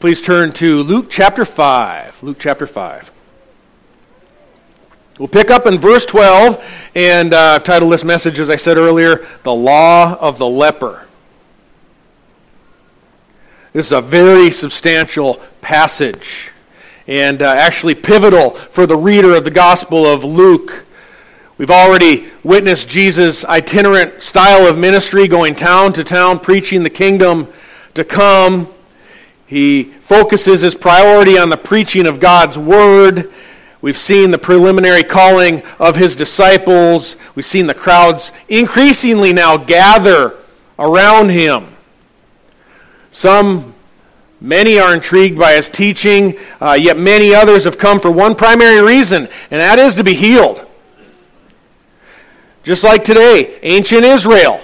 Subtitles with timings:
[0.00, 2.22] Please turn to Luke chapter 5.
[2.22, 3.12] Luke chapter 5.
[5.18, 8.78] We'll pick up in verse 12, and uh, I've titled this message, as I said
[8.78, 11.06] earlier, The Law of the Leper.
[13.74, 16.50] This is a very substantial passage,
[17.06, 20.86] and uh, actually pivotal for the reader of the Gospel of Luke.
[21.58, 27.48] We've already witnessed Jesus' itinerant style of ministry, going town to town, preaching the kingdom
[27.92, 28.72] to come.
[29.50, 33.32] He focuses his priority on the preaching of God's word.
[33.80, 37.16] We've seen the preliminary calling of his disciples.
[37.34, 40.36] We've seen the crowds increasingly now gather
[40.78, 41.66] around him.
[43.10, 43.74] Some,
[44.40, 48.80] many are intrigued by his teaching, uh, yet many others have come for one primary
[48.80, 50.64] reason, and that is to be healed.
[52.62, 54.60] Just like today, ancient Israel,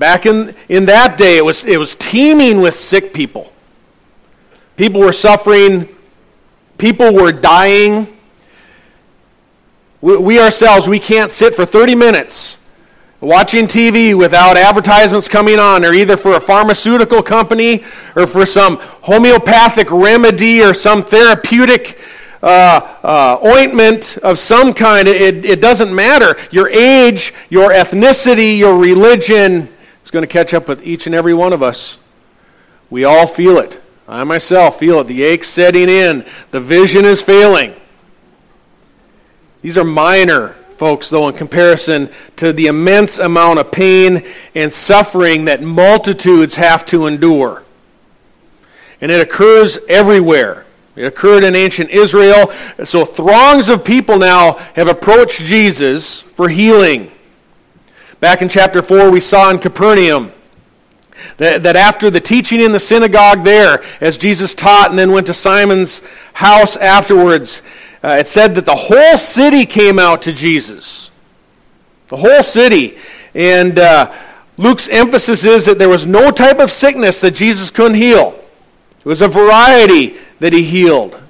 [0.00, 3.52] back in, in that day, it was, it was teeming with sick people.
[4.76, 5.88] People were suffering,
[6.78, 8.08] people were dying.
[10.00, 12.58] We, we ourselves, we can't sit for 30 minutes
[13.24, 17.84] watching TV without advertisements coming on, or either for a pharmaceutical company
[18.16, 21.98] or for some homeopathic remedy or some therapeutic
[22.42, 25.08] uh, uh, ointment of some kind.
[25.08, 26.36] It, it doesn't matter.
[26.50, 29.72] Your age, your ethnicity, your religion
[30.04, 31.98] is going to catch up with each and every one of us.
[32.90, 33.80] We all feel it.
[34.06, 35.04] I myself feel it.
[35.06, 36.24] The ache setting in.
[36.50, 37.74] The vision is failing.
[39.62, 44.22] These are minor, folks, though, in comparison to the immense amount of pain
[44.54, 47.62] and suffering that multitudes have to endure.
[49.00, 50.66] And it occurs everywhere.
[50.96, 52.52] It occurred in ancient Israel.
[52.84, 57.10] So throngs of people now have approached Jesus for healing.
[58.20, 60.30] Back in chapter 4, we saw in Capernaum
[61.36, 65.26] that, that after the teaching in the synagogue there, as Jesus taught and then went
[65.26, 67.62] to Simon's house afterwards,
[68.02, 71.10] uh, it said that the whole city came out to Jesus.
[72.08, 72.98] The whole city.
[73.34, 74.14] And uh,
[74.56, 78.38] Luke's emphasis is that there was no type of sickness that Jesus couldn't heal.
[78.98, 81.20] It was a variety that he healed.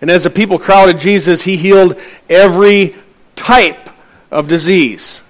[0.00, 2.96] And as the people crowded Jesus, he healed every
[3.36, 3.90] type
[4.30, 5.22] of disease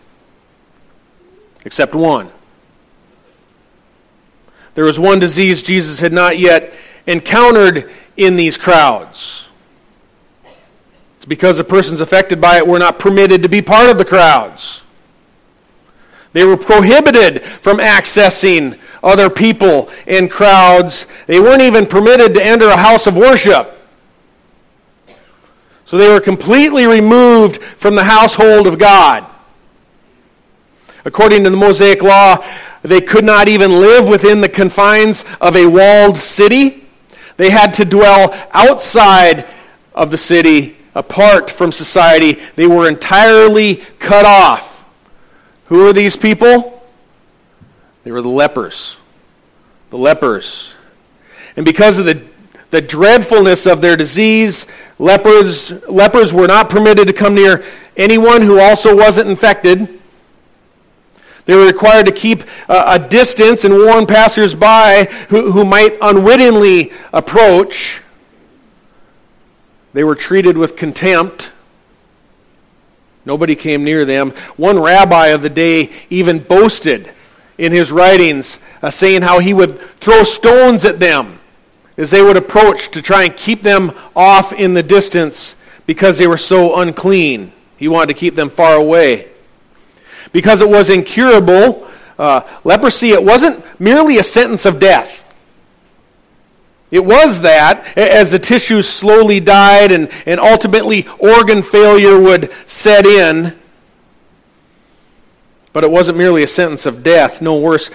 [1.65, 2.31] except one.
[4.75, 6.73] There was one disease Jesus had not yet
[7.07, 9.49] encountered in these crowds.
[11.17, 14.05] It's because the persons affected by it were not permitted to be part of the
[14.05, 14.83] crowds.
[16.33, 21.07] They were prohibited from accessing other people in crowds.
[21.27, 23.77] They weren't even permitted to enter a house of worship.
[25.85, 29.27] So they were completely removed from the household of God.
[31.05, 32.45] According to the Mosaic Law,
[32.83, 36.87] they could not even live within the confines of a walled city.
[37.37, 39.47] They had to dwell outside
[39.95, 42.39] of the city, apart from society.
[42.57, 44.85] They were entirely cut off.
[45.67, 46.83] Who are these people?
[48.05, 48.97] They were the lepers.
[49.91, 50.75] The lepers.
[51.57, 52.23] And because of the,
[52.71, 54.67] the dreadfulness of their disease,
[54.99, 57.65] lepers, lepers were not permitted to come near
[57.97, 60.00] anyone who also wasn't infected.
[61.47, 66.93] They were required to keep a, a distance and warn passersby who, who might unwittingly
[67.13, 68.03] approach.
[69.93, 71.53] They were treated with contempt.
[73.25, 74.31] Nobody came near them.
[74.57, 77.13] One rabbi of the day even boasted
[77.59, 81.39] in his writings, uh, saying how he would throw stones at them
[81.97, 86.27] as they would approach to try and keep them off in the distance because they
[86.27, 87.53] were so unclean.
[87.77, 89.30] He wanted to keep them far away
[90.33, 91.87] because it was incurable.
[92.19, 95.21] Uh, leprosy, it wasn't merely a sentence of death.
[96.91, 103.07] It was that as the tissues slowly died and, and ultimately organ failure would set
[103.07, 103.57] in.
[105.73, 107.41] But it wasn't merely a sentence of death.
[107.41, 107.91] No worse.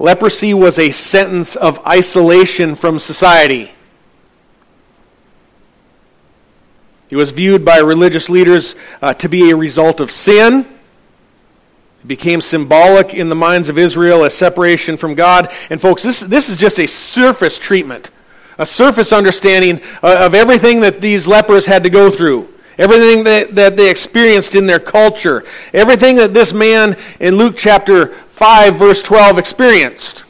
[0.00, 3.70] Leprosy was a sentence of isolation from society.
[7.08, 10.73] It was viewed by religious leaders uh, to be a result of sin
[12.06, 15.52] became symbolic in the minds of Israel as separation from God.
[15.70, 18.10] And folks, this, this is just a surface treatment,
[18.58, 22.48] a surface understanding of everything that these lepers had to go through,
[22.78, 28.08] everything that, that they experienced in their culture, everything that this man in Luke chapter
[28.08, 30.24] 5, verse 12 experienced.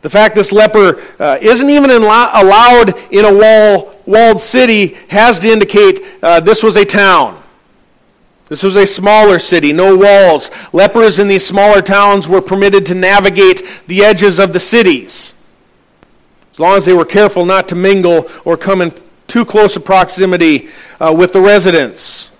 [0.00, 5.48] The fact this leper uh, isn't even allowed in a wall, walled city has to
[5.48, 7.42] indicate uh, this was a town.
[8.48, 10.50] This was a smaller city, no walls.
[10.72, 15.34] Lepers in these smaller towns were permitted to navigate the edges of the cities.
[16.52, 18.92] as long as they were careful not to mingle or come in
[19.26, 22.30] too close a proximity uh, with the residents.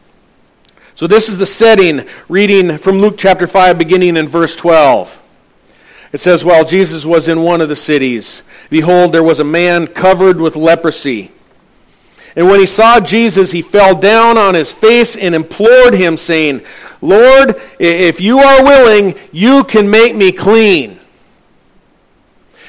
[0.95, 5.23] So, this is the setting, reading from Luke chapter 5, beginning in verse 12.
[6.13, 9.87] It says, While Jesus was in one of the cities, behold, there was a man
[9.87, 11.31] covered with leprosy.
[12.39, 16.63] And when he saw Jesus, he fell down on his face and implored him, saying,
[17.03, 21.01] Lord, if you are willing, you can make me clean.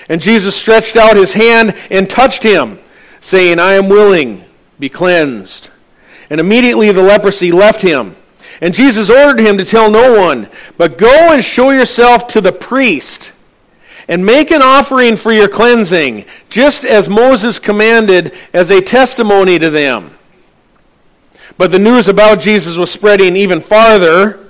[0.10, 2.80] And Jesus stretched out his hand and touched him,
[3.19, 4.44] saying, I am willing,
[4.80, 5.69] be cleansed.
[6.31, 8.16] And immediately the leprosy left him.
[8.62, 10.50] And Jesus ordered him to tell no one,
[10.80, 13.33] but go and show yourself to the priest
[14.09, 19.69] and make an offering for your cleansing, just as Moses commanded as a testimony to
[19.69, 20.17] them.
[21.59, 24.50] But the news about Jesus was spreading even farther,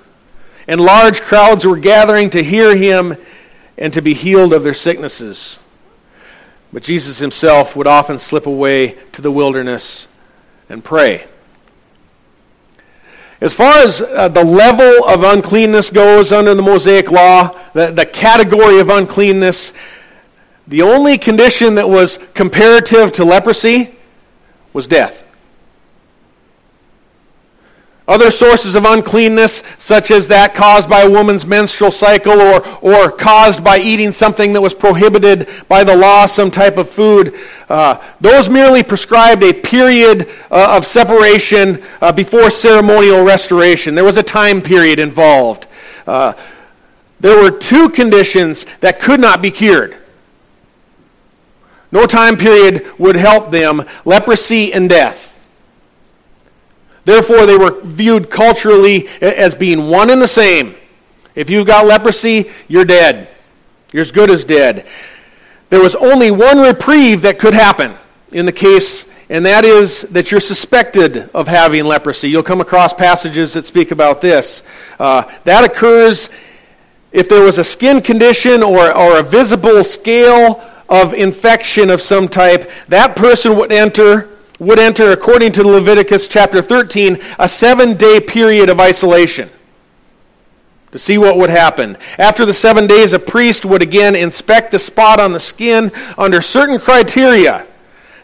[0.65, 3.17] and large crowds were gathering to hear him
[3.77, 5.59] and to be healed of their sicknesses.
[6.71, 10.07] But Jesus himself would often slip away to the wilderness
[10.69, 11.25] and pray.
[13.41, 18.05] As far as uh, the level of uncleanness goes under the Mosaic Law, the, the
[18.05, 19.71] category of uncleanness,
[20.67, 23.95] the only condition that was comparative to leprosy
[24.73, 25.23] was death.
[28.09, 33.11] Other sources of uncleanness, such as that caused by a woman's menstrual cycle or, or
[33.11, 37.35] caused by eating something that was prohibited by the law, some type of food,
[37.69, 43.93] uh, those merely prescribed a period uh, of separation uh, before ceremonial restoration.
[43.93, 45.67] There was a time period involved.
[46.07, 46.33] Uh,
[47.19, 49.95] there were two conditions that could not be cured.
[51.91, 55.28] No time period would help them leprosy and death.
[57.09, 60.75] Therefore, they were viewed culturally as being one and the same.
[61.33, 63.29] If you've got leprosy, you're dead.
[63.91, 64.85] You're as good as dead.
[65.71, 67.97] There was only one reprieve that could happen
[68.31, 72.29] in the case, and that is that you're suspected of having leprosy.
[72.29, 74.61] You'll come across passages that speak about this.
[74.99, 76.29] Uh, that occurs
[77.11, 82.27] if there was a skin condition or, or a visible scale of infection of some
[82.27, 82.69] type.
[82.87, 84.29] That person would enter
[84.59, 89.49] would enter, according to Leviticus chapter 13, a seven day period of isolation
[90.91, 91.97] to see what would happen.
[92.17, 96.41] After the seven days, a priest would again inspect the spot on the skin under
[96.41, 97.65] certain criteria.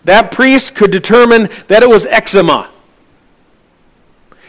[0.04, 2.70] That priest could determine that it was eczema.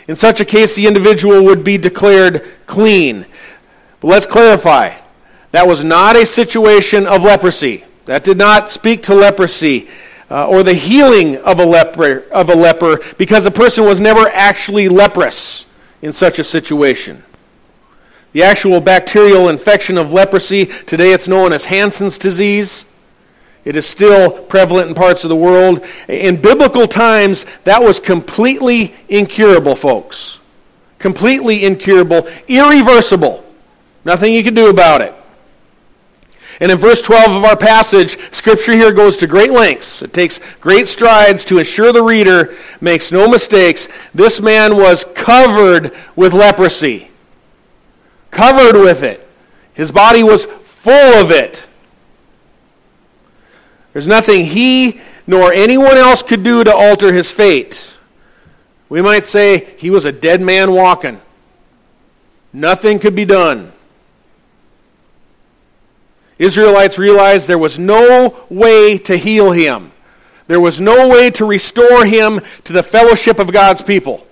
[0.08, 3.26] In such a case, the individual would be declared clean.
[4.00, 4.94] But let's clarify
[5.52, 7.84] that was not a situation of leprosy.
[8.04, 9.88] That did not speak to leprosy
[10.30, 14.28] uh, or the healing of a, leper, of a leper because a person was never
[14.28, 15.64] actually leprous
[16.02, 17.22] in such a situation.
[18.32, 22.84] The actual bacterial infection of leprosy, today it's known as Hansen's disease.
[23.64, 25.84] It is still prevalent in parts of the world.
[26.08, 30.38] In biblical times, that was completely incurable, folks.
[30.98, 33.44] Completely incurable, irreversible.
[34.04, 35.14] Nothing you could do about it.
[36.60, 40.00] And in verse 12 of our passage, Scripture here goes to great lengths.
[40.02, 43.88] It takes great strides to assure the reader makes no mistakes.
[44.14, 47.10] This man was covered with leprosy.
[48.30, 49.26] Covered with it.
[49.74, 51.66] His body was full of it.
[53.92, 57.94] There's nothing he nor anyone else could do to alter his fate.
[58.88, 61.20] We might say he was a dead man walking.
[62.52, 63.72] Nothing could be done.
[66.38, 69.92] Israelites realized there was no way to heal him.
[70.46, 74.26] There was no way to restore him to the fellowship of God's people.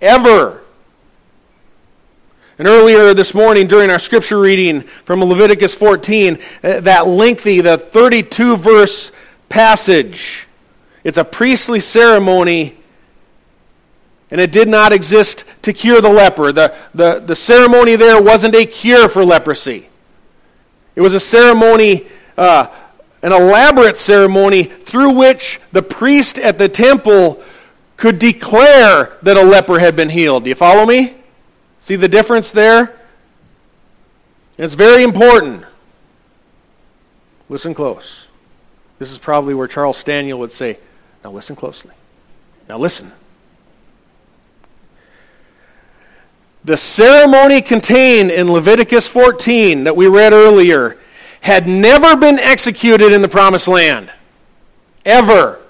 [0.00, 0.62] Ever.
[2.58, 7.76] And earlier this morning, during our scripture reading from Leviticus 14, uh, that lengthy, the
[7.76, 9.12] 32 verse
[9.48, 10.46] passage,
[11.04, 12.78] it's a priestly ceremony
[14.30, 16.52] and it did not exist to cure the leper.
[16.52, 19.88] The, the, the ceremony there wasn't a cure for leprosy.
[20.94, 22.06] It was a ceremony,
[22.36, 22.68] uh,
[23.22, 27.42] an elaborate ceremony through which the priest at the temple
[27.96, 30.44] could declare that a leper had been healed.
[30.44, 31.14] Do you follow me?
[31.78, 32.96] See the difference there?
[34.58, 35.64] It's very important.
[37.48, 38.26] Listen close.
[38.98, 40.78] This is probably where Charles Stanley would say,
[41.22, 41.94] Now listen closely.
[42.68, 43.12] Now listen.
[46.66, 50.98] The ceremony contained in Leviticus 14 that we read earlier
[51.40, 54.10] had never been executed in the promised land.
[55.04, 55.60] Ever.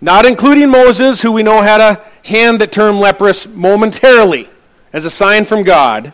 [0.00, 4.48] Not including Moses, who we know had a hand that turned leprous momentarily
[4.92, 6.12] as a sign from God.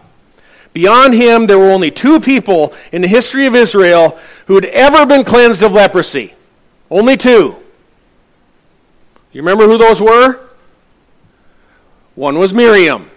[0.73, 5.05] Beyond him, there were only two people in the history of Israel who had ever
[5.05, 6.33] been cleansed of leprosy.
[6.91, 7.57] Only two.
[9.33, 10.41] You remember who those were?
[12.15, 13.11] One was Miriam,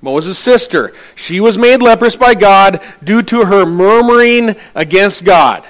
[0.00, 0.92] Moses' sister.
[1.14, 5.64] She was made leprous by God due to her murmuring against God.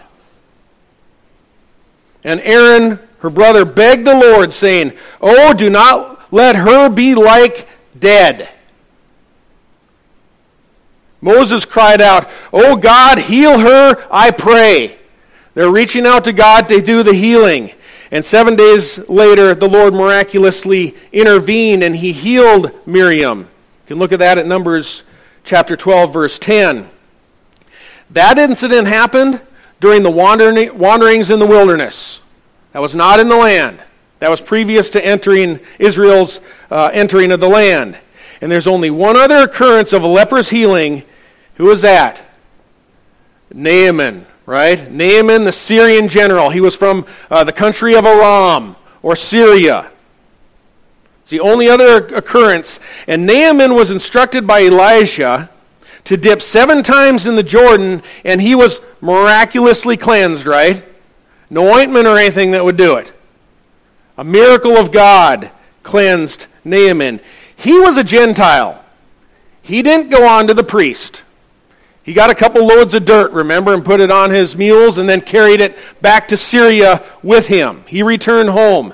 [2.25, 7.69] And Aaron, her brother, begged the Lord, saying, Oh, do not let her be like
[7.99, 8.49] dead.
[11.21, 14.99] Moses cried out, Oh God, heal her, I pray.
[15.55, 17.73] They're reaching out to God to do the healing.
[18.15, 23.41] And seven days later, the Lord miraculously intervened and he healed Miriam.
[23.41, 23.49] You
[23.89, 25.03] can look at that at Numbers
[25.43, 26.89] chapter 12, verse 10.
[28.11, 29.41] That incident happened
[29.81, 32.21] during the wanderings in the wilderness.
[32.71, 33.83] That was not in the land.
[34.21, 36.41] That was previous to entering Israel's
[36.71, 37.99] uh, entering of the land.
[38.41, 41.03] And there's only one other occurrence of a leper's healing.
[41.57, 42.25] Who was that?
[43.53, 44.91] Naaman, right?
[44.91, 46.51] Naaman, the Syrian general.
[46.51, 49.91] He was from uh, the country of Aram or Syria.
[51.23, 52.81] It's the only other occurrence.
[53.07, 55.49] And Naaman was instructed by Elijah
[56.05, 60.85] to dip seven times in the Jordan, and he was miraculously cleansed, right?
[61.49, 63.13] No ointment or anything that would do it.
[64.19, 65.51] A miracle of God
[65.83, 67.21] cleansed Naaman.
[67.57, 68.85] He was a Gentile.
[69.63, 71.24] He didn't go on to the priest.
[72.05, 75.09] He got a couple loads of dirt, remember, and put it on his mules and
[75.09, 77.83] then carried it back to Syria with him.
[77.87, 78.93] He returned home.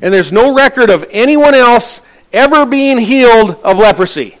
[0.00, 2.00] And there's no record of anyone else
[2.32, 4.38] ever being healed of leprosy.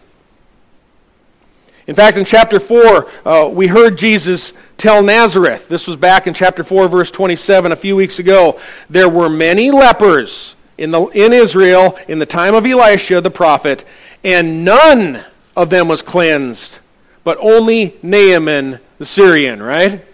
[1.88, 6.32] In fact, in chapter 4, uh, we heard Jesus tell Nazareth, this was back in
[6.32, 11.32] chapter 4, verse 27, a few weeks ago, there were many lepers in, the, in
[11.32, 13.84] Israel in the time of Elisha the prophet,
[14.22, 15.24] and none
[15.56, 16.78] of them was cleansed
[17.24, 20.04] but only Naaman the Syrian, right?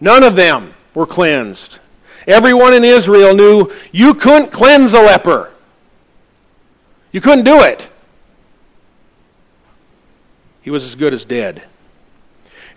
[0.00, 1.78] None of them were cleansed.
[2.26, 5.50] Everyone in Israel knew you couldn't cleanse a leper.
[7.12, 7.88] You couldn't do it.
[10.62, 11.64] He was as good as dead.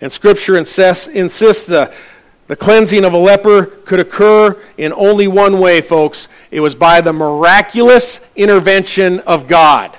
[0.00, 1.92] And Scripture insists, insists the,
[2.46, 6.28] the cleansing of a leper could occur in only one way, folks.
[6.50, 9.96] It was by the miraculous intervention of God.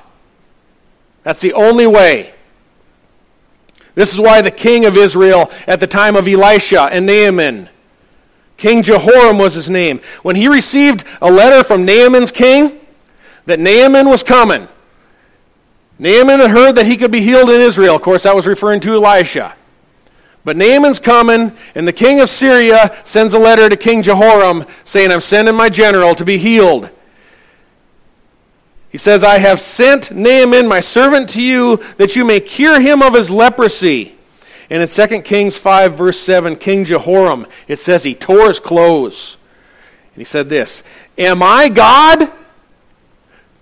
[1.23, 2.33] That's the only way.
[3.99, 7.67] This is why the king of Israel at the time of Elisha and Naaman,
[8.55, 12.79] King Jehoram was his name, when he received a letter from Naaman's king
[13.45, 14.69] that Naaman was coming,
[15.99, 17.97] Naaman had heard that he could be healed in Israel.
[17.97, 19.53] Of course, that was referring to Elisha.
[20.45, 25.11] But Naaman's coming, and the king of Syria sends a letter to King Jehoram saying,
[25.11, 26.89] I'm sending my general to be healed.
[28.89, 33.01] He says, I have sent Naaman, my servant, to you, that you may cure him
[33.01, 34.15] of his leprosy.
[34.69, 39.37] And in 2 Kings 5, verse 7, King Jehoram, it says he tore his clothes.
[40.13, 40.83] And he said this
[41.17, 42.31] Am I God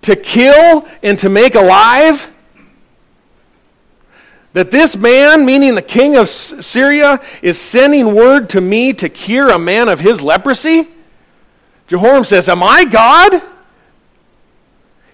[0.02, 2.30] to kill and to make alive?
[4.54, 9.50] That this man, meaning the king of Syria, is sending word to me to cure
[9.50, 10.88] a man of his leprosy?
[11.88, 13.42] Jehoram says, Am I God?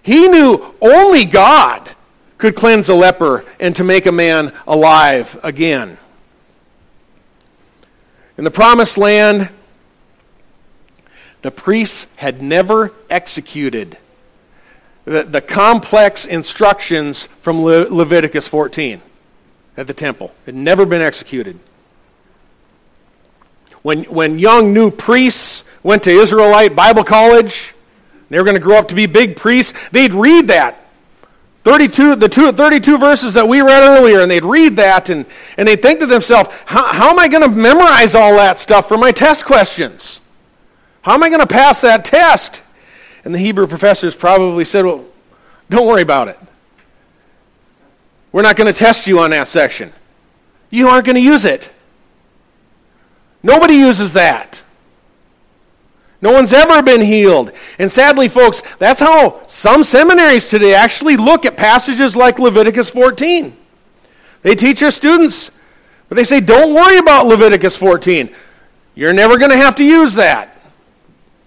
[0.03, 1.89] He knew only God
[2.37, 5.97] could cleanse a leper and to make a man alive again.
[8.37, 9.49] In the promised land,
[11.41, 13.97] the priests had never executed
[15.05, 19.01] the, the complex instructions from Le- Leviticus 14
[19.77, 20.33] at the temple.
[20.45, 21.59] It had never been executed.
[23.81, 27.73] When, when young new priests went to Israelite Bible college,
[28.33, 29.73] they were going to grow up to be big priests.
[29.91, 30.79] They'd read that.
[31.63, 35.67] 32, the two, 32 verses that we read earlier, and they'd read that, and, and
[35.67, 38.97] they'd think to themselves, how, how am I going to memorize all that stuff for
[38.97, 40.19] my test questions?
[41.03, 42.63] How am I going to pass that test?
[43.23, 45.05] And the Hebrew professors probably said, well,
[45.69, 46.39] don't worry about it.
[48.31, 49.93] We're not going to test you on that section.
[50.71, 51.71] You aren't going to use it.
[53.43, 54.62] Nobody uses that.
[56.23, 57.51] No one's ever been healed.
[57.77, 63.53] And sadly, folks, that's how some seminaries today actually look at passages like Leviticus 14.
[64.41, 65.51] They teach their students,
[66.07, 68.33] but they say, don't worry about Leviticus 14.
[68.95, 70.57] You're never going to have to use that.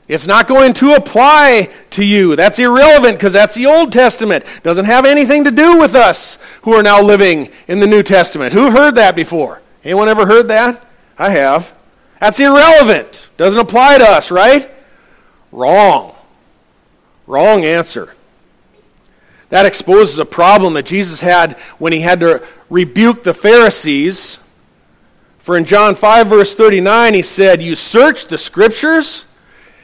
[0.09, 2.37] It's not going to apply to you.
[2.37, 4.45] That's irrelevant because that's the Old Testament.
[4.63, 8.53] Doesn't have anything to do with us who are now living in the New Testament.
[8.53, 9.63] Who heard that before?
[9.83, 10.87] Anyone ever heard that?
[11.17, 11.76] I have.
[12.21, 13.29] That's irrelevant.
[13.37, 14.71] Doesn't apply to us, right?
[15.53, 16.15] Wrong.
[17.27, 18.15] Wrong answer.
[19.51, 24.39] That exposes a problem that Jesus had when he had to rebuke the Pharisees.
[25.39, 29.25] For in John 5, verse 39, he said, You search the scriptures?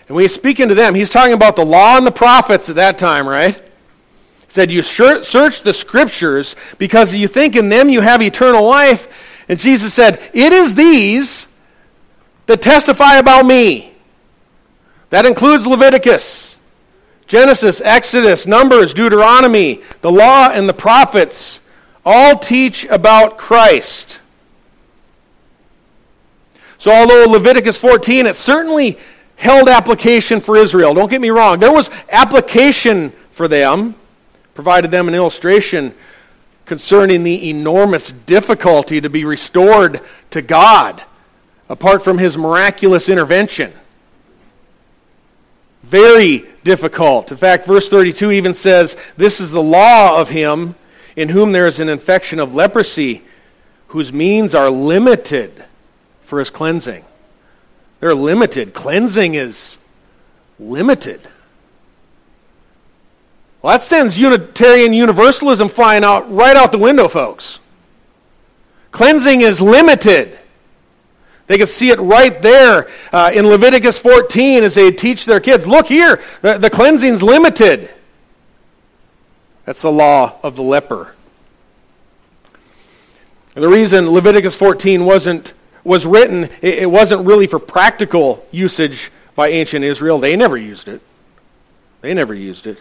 [0.08, 2.76] And when he's speaking to them, he's talking about the law and the prophets at
[2.76, 3.54] that time, right?
[3.54, 9.06] He said, You search the scriptures because you think in them you have eternal life.
[9.48, 11.46] And Jesus said, It is these
[12.46, 13.92] that testify about me.
[15.10, 16.56] That includes Leviticus.
[17.26, 21.60] Genesis, Exodus, Numbers, Deuteronomy, the law, and the prophets
[22.04, 24.20] all teach about Christ.
[26.78, 28.98] So, although Leviticus 14, it certainly
[29.36, 30.94] held application for Israel.
[30.94, 31.58] Don't get me wrong.
[31.58, 33.94] There was application for them,
[34.54, 35.94] provided them an illustration
[36.66, 41.02] concerning the enormous difficulty to be restored to God
[41.72, 43.72] apart from his miraculous intervention.
[45.82, 47.30] Very difficult.
[47.30, 50.74] In fact, verse 32 even says, This is the law of him
[51.16, 53.22] in whom there is an infection of leprosy,
[53.88, 55.64] whose means are limited
[56.24, 57.06] for his cleansing.
[58.00, 58.74] They're limited.
[58.74, 59.78] Cleansing is
[60.60, 61.26] limited.
[63.62, 67.60] Well, that sends Unitarian Universalism flying out right out the window, folks.
[68.90, 70.38] Cleansing is limited.
[71.52, 75.66] They could see it right there uh, in Leviticus 14 as they teach their kids.
[75.66, 77.90] Look here, the, the cleansing's limited.
[79.66, 81.14] That's the law of the leper.
[83.54, 85.52] And the reason Leviticus 14 wasn't
[85.84, 90.18] was written, it, it wasn't really for practical usage by ancient Israel.
[90.18, 91.02] They never used it.
[92.00, 92.80] They never used it.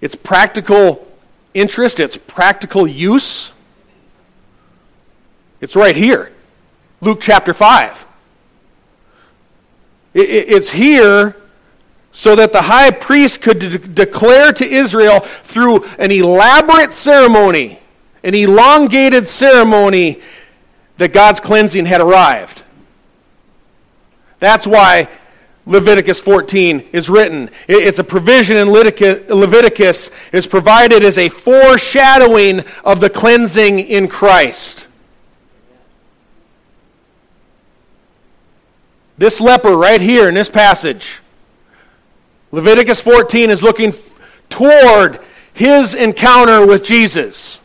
[0.00, 1.06] It's practical
[1.52, 3.52] interest, it's practical use.
[5.60, 6.32] It's right here.
[7.00, 8.06] Luke chapter 5.
[10.14, 11.36] It's here
[12.10, 17.78] so that the high priest could de- declare to Israel through an elaborate ceremony,
[18.24, 20.22] an elongated ceremony,
[20.96, 22.62] that God's cleansing had arrived.
[24.40, 25.10] That's why
[25.66, 27.50] Leviticus 14 is written.
[27.68, 34.88] It's a provision in Leviticus, is provided as a foreshadowing of the cleansing in Christ.
[39.18, 41.20] This leper right here in this passage,
[42.52, 43.94] Leviticus 14 is looking
[44.50, 45.20] toward
[45.54, 47.60] his encounter with Jesus.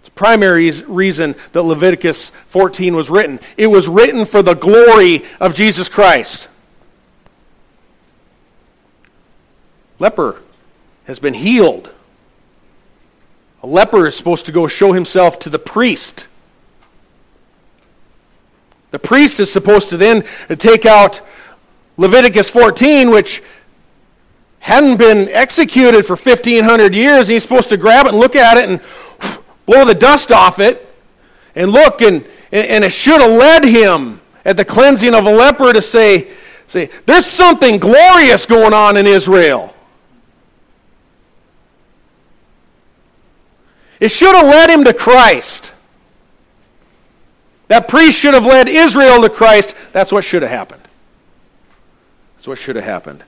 [0.00, 3.40] It's primary reason that Leviticus 14 was written.
[3.56, 6.48] It was written for the glory of Jesus Christ.
[9.98, 10.42] Leper
[11.04, 11.90] has been healed.
[13.62, 16.26] A leper is supposed to go show himself to the priest.
[18.90, 20.24] The priest is supposed to then
[20.56, 21.20] take out
[21.96, 23.42] Leviticus 14, which
[24.58, 28.56] hadn't been executed for 1,500 years, and he's supposed to grab it and look at
[28.56, 28.80] it and
[29.66, 30.86] blow the dust off it
[31.54, 35.72] and look, and, and it should have led him at the cleansing of a leper
[35.72, 36.30] to say,
[36.66, 39.74] say, There's something glorious going on in Israel.
[43.98, 45.74] It should have led him to Christ.
[47.70, 49.76] That priest should have led Israel to Christ.
[49.92, 50.82] That's what should have happened.
[52.34, 53.22] That's what should have happened.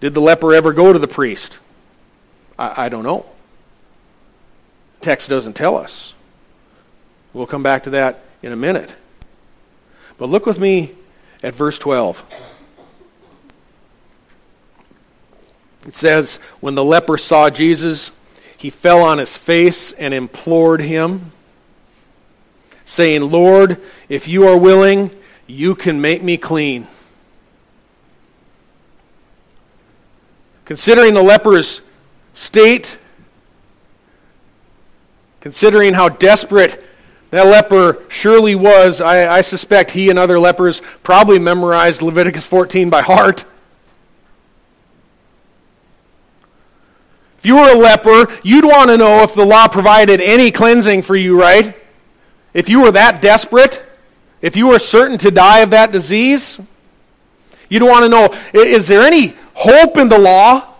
[0.00, 1.58] Did the leper ever go to the priest?
[2.58, 3.26] I, I don't know.
[5.02, 6.14] Text doesn't tell us.
[7.34, 8.94] We'll come back to that in a minute.
[10.16, 10.92] But look with me
[11.42, 12.24] at verse 12.
[15.86, 18.12] It says, When the leper saw Jesus,
[18.56, 21.32] he fell on his face and implored him
[22.84, 25.10] saying, Lord, if you are willing,
[25.46, 26.86] you can make me clean.
[30.64, 31.82] Considering the leper's
[32.32, 32.98] state,
[35.40, 36.82] considering how desperate
[37.30, 42.88] that leper surely was, I, I, suspect he and other lepers probably memorized Leviticus 14
[42.90, 43.44] by heart.
[47.38, 51.02] If you were a leper, you'd want to know if the law provided any cleansing
[51.02, 51.76] for you, right?
[52.54, 53.84] If you were that desperate,
[54.40, 56.60] if you were certain to die of that disease,
[57.68, 60.74] you'd want to know is there any hope in the law?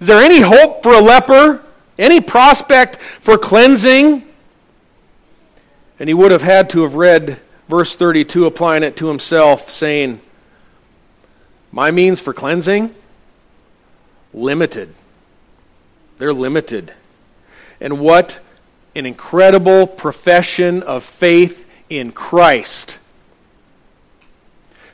[0.00, 1.62] Is there any hope for a leper?
[1.98, 4.24] Any prospect for cleansing?
[5.98, 10.20] And he would have had to have read verse 32, applying it to himself, saying,
[11.70, 12.94] My means for cleansing?
[14.34, 14.94] Limited.
[16.18, 16.92] They're limited.
[17.80, 18.40] And what
[18.94, 22.98] an incredible profession of faith in Christ.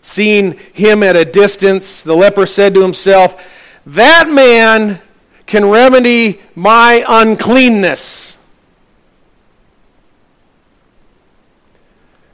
[0.03, 3.41] Seeing him at a distance, the leper said to himself,
[3.87, 5.01] that man
[5.47, 8.37] can remedy my uncleanness.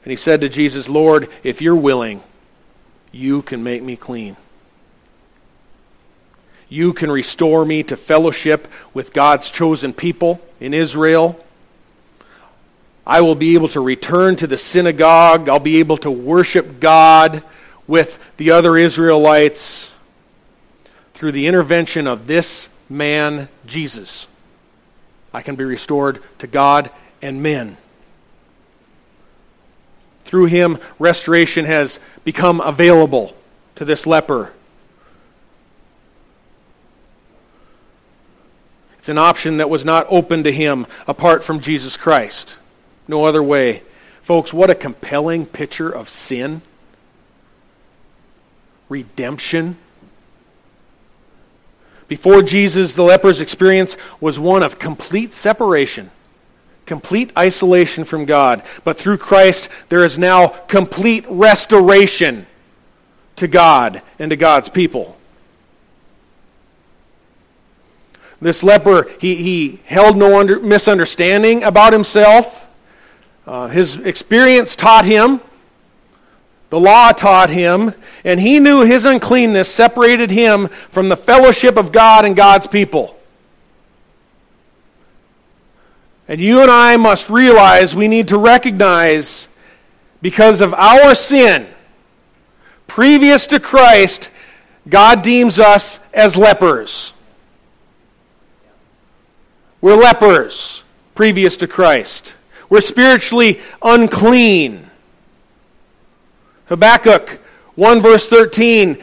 [0.03, 2.21] And he said to Jesus, Lord, if you're willing,
[3.11, 4.37] you can make me clean.
[6.69, 11.39] You can restore me to fellowship with God's chosen people in Israel.
[13.07, 15.47] I will be able to return to the synagogue.
[15.47, 17.43] I'll be able to worship God
[17.87, 19.91] with the other Israelites
[21.13, 24.27] through the intervention of this man, Jesus.
[25.33, 26.89] I can be restored to God
[27.21, 27.77] and men.
[30.23, 33.35] Through him, restoration has become available
[33.75, 34.51] to this leper.
[38.97, 42.57] It's an option that was not open to him apart from Jesus Christ.
[43.07, 43.83] No other way.
[44.21, 46.61] Folks, what a compelling picture of sin,
[48.89, 49.77] redemption.
[52.07, 56.09] Before Jesus, the leper's experience was one of complete separation,
[56.85, 58.63] complete isolation from God.
[58.83, 62.47] But through Christ, there is now complete restoration
[63.35, 65.17] to God and to God's people.
[68.41, 72.64] This leper, he, he held no under, misunderstanding about himself.
[73.47, 75.39] Uh, his experience taught him,
[76.71, 81.91] the law taught him, and he knew his uncleanness separated him from the fellowship of
[81.91, 83.19] God and God's people.
[86.27, 89.47] And you and I must realize we need to recognize
[90.21, 91.67] because of our sin,
[92.87, 94.31] previous to Christ,
[94.89, 97.13] God deems us as lepers.
[99.81, 102.34] We're lepers previous to Christ.
[102.69, 104.89] We're spiritually unclean.
[106.67, 107.39] Habakkuk
[107.75, 108.97] 1 verse 13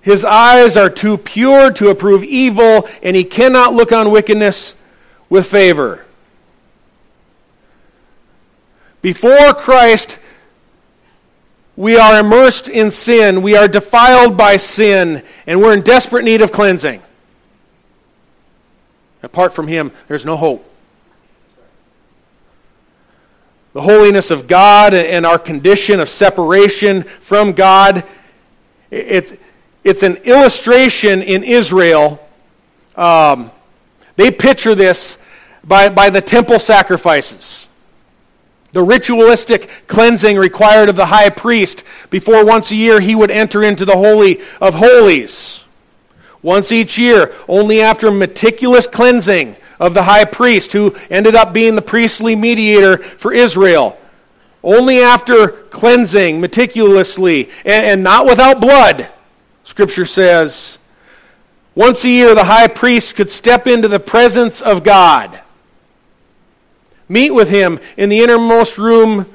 [0.00, 4.74] His eyes are too pure to approve evil, and he cannot look on wickedness
[5.28, 6.04] with favor.
[9.02, 10.18] Before Christ,
[11.76, 16.42] we are immersed in sin, we are defiled by sin, and we're in desperate need
[16.42, 17.02] of cleansing.
[19.22, 20.69] Apart from Him, there's no hope.
[23.72, 28.04] The holiness of God and our condition of separation from God,
[28.90, 29.32] it's,
[29.84, 32.26] it's an illustration in Israel.
[32.96, 33.52] Um,
[34.16, 35.18] they picture this
[35.62, 37.68] by, by the temple sacrifices.
[38.72, 43.62] The ritualistic cleansing required of the high priest before once a year he would enter
[43.62, 45.64] into the Holy of Holies
[46.42, 51.74] once each year, only after meticulous cleansing of the high priest, who ended up being
[51.74, 53.98] the priestly mediator for Israel.
[54.62, 59.08] Only after cleansing meticulously and, and not without blood,
[59.64, 60.78] Scripture says,
[61.74, 65.40] once a year the high priest could step into the presence of God,
[67.08, 69.26] meet with him in the innermost room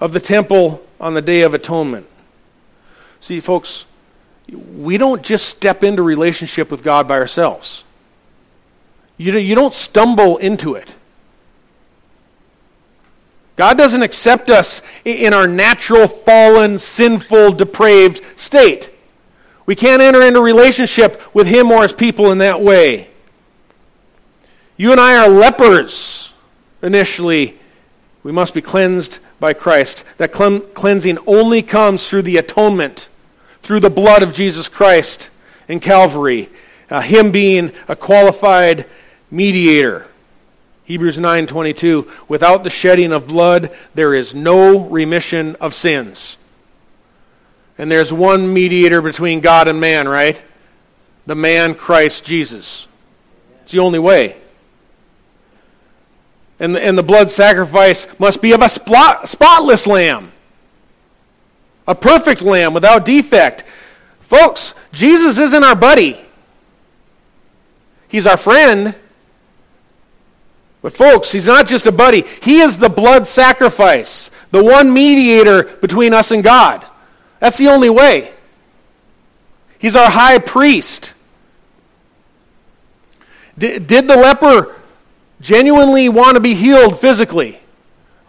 [0.00, 2.06] of the temple on the Day of Atonement.
[3.20, 3.86] See, folks,
[4.52, 7.84] we don't just step into relationship with God by ourselves.
[9.16, 10.92] You, you don't stumble into it.
[13.56, 18.90] God doesn't accept us in our natural, fallen, sinful, depraved state.
[19.66, 23.08] We can't enter into relationship with Him or His people in that way.
[24.76, 26.32] You and I are lepers
[26.82, 27.58] initially.
[28.24, 30.04] We must be cleansed by Christ.
[30.16, 33.08] That cleansing only comes through the atonement
[33.64, 35.30] through the blood of Jesus Christ
[35.68, 36.50] in Calvary,
[36.90, 38.84] uh, him being a qualified
[39.34, 40.06] mediator.
[40.84, 46.36] Hebrews 9:22 Without the shedding of blood there is no remission of sins.
[47.76, 50.40] And there's one mediator between God and man, right?
[51.26, 52.86] The man Christ Jesus.
[53.62, 54.36] It's the only way.
[56.60, 60.30] And the, and the blood sacrifice must be of a spot, spotless lamb
[61.86, 63.64] a perfect lamb without defect.
[64.20, 66.20] Folks, Jesus isn't our buddy.
[68.08, 68.94] He's our friend.
[70.84, 72.24] But, folks, he's not just a buddy.
[72.42, 76.84] He is the blood sacrifice, the one mediator between us and God.
[77.40, 78.34] That's the only way.
[79.78, 81.14] He's our high priest.
[83.56, 84.78] Did, did the leper
[85.40, 87.60] genuinely want to be healed physically?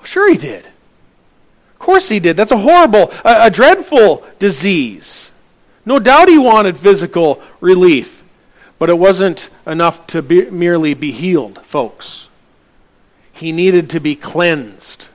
[0.06, 0.66] sure, he did.
[0.66, 2.38] Of course he did.
[2.38, 5.34] That's a horrible, a, a dreadful disease.
[5.86, 8.24] No doubt he wanted physical relief,
[8.80, 12.25] but it wasn't enough to be, merely be healed, folks.
[13.36, 15.10] He needed to be cleansed.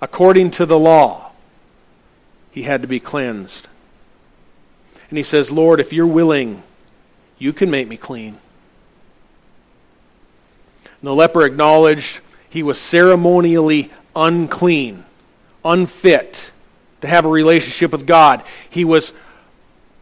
[0.00, 1.32] According to the law,
[2.50, 3.68] he had to be cleansed.
[5.10, 6.62] And he says, Lord, if you're willing,
[7.42, 8.38] You can make me clean.
[10.84, 15.04] And the leper acknowledged he was ceremonially unclean,
[15.64, 16.52] unfit
[17.00, 18.44] to have a relationship with God.
[18.70, 19.12] He was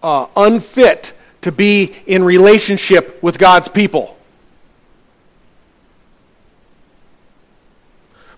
[0.03, 4.19] uh, unfit to be in relationship with God's people.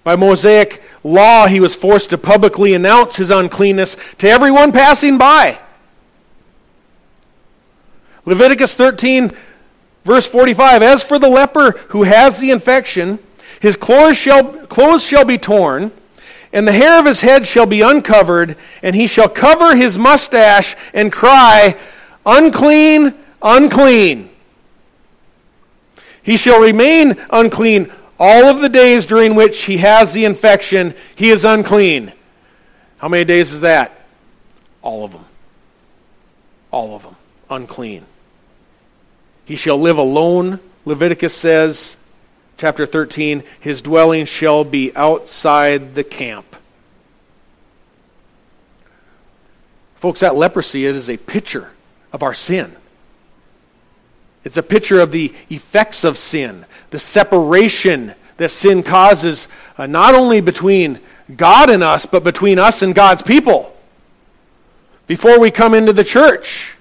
[0.05, 5.59] By Mosaic law, he was forced to publicly announce his uncleanness to everyone passing by.
[8.25, 9.33] Leviticus 13,
[10.05, 13.19] verse 45 As for the leper who has the infection,
[13.61, 15.93] his clothes shall, clothes shall be torn,
[16.53, 20.77] and the hair of his head shall be uncovered, and he shall cover his mustache
[20.93, 21.77] and cry,
[22.25, 24.31] Unclean, unclean.
[26.23, 27.93] He shall remain unclean
[28.25, 32.13] all of the days during which he has the infection, he is unclean.
[32.99, 34.07] How many days is that?
[34.81, 35.25] All of them.
[36.71, 37.17] All of them.
[37.51, 38.07] Unclean.
[39.45, 41.97] He shall live alone, Leviticus says,
[42.57, 46.55] chapter 13, his dwelling shall be outside the camp.
[49.97, 51.73] Folks, that leprosy is a picture
[52.13, 52.77] of our sin.
[54.45, 60.15] It's a picture of the effects of sin, the separation that sin causes, uh, not
[60.15, 61.01] only between
[61.37, 63.77] God and us, but between us and God's people.
[65.07, 66.77] Before we come into the church,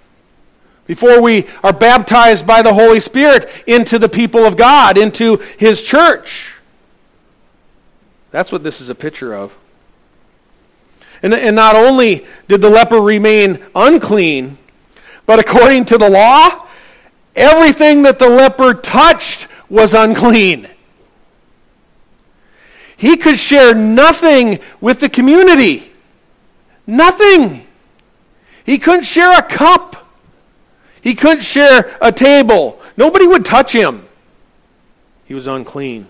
[0.88, 5.82] before we are baptized by the Holy Spirit into the people of God, into His
[5.82, 6.54] church.
[8.32, 9.56] That's what this is a picture of.
[11.24, 14.58] And, and not only did the leper remain unclean,
[15.26, 16.68] but according to the law,
[17.36, 20.68] everything that the leper touched was unclean.
[22.98, 25.92] He could share nothing with the community.
[26.86, 27.66] Nothing.
[28.64, 29.96] He couldn't share a cup.
[31.02, 32.80] He couldn't share a table.
[32.96, 34.08] Nobody would touch him.
[35.26, 36.08] He was unclean.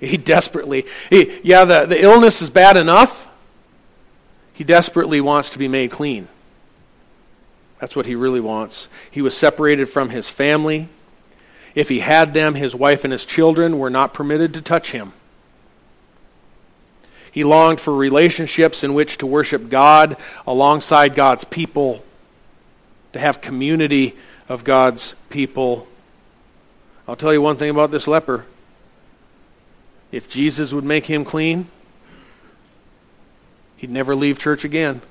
[0.00, 3.28] He desperately, he, yeah, the, the illness is bad enough.
[4.52, 6.28] He desperately wants to be made clean.
[7.80, 8.88] That's what he really wants.
[9.10, 10.88] He was separated from his family.
[11.74, 15.12] If he had them, his wife and his children were not permitted to touch him.
[17.30, 22.02] He longed for relationships in which to worship God alongside God's people,
[23.12, 24.16] to have community
[24.48, 25.86] of God's people.
[27.06, 28.44] I'll tell you one thing about this leper.
[30.10, 31.68] If Jesus would make him clean,
[33.76, 35.02] he'd never leave church again.